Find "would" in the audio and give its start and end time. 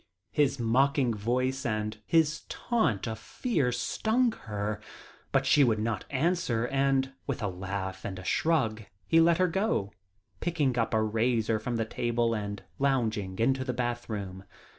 5.63-5.77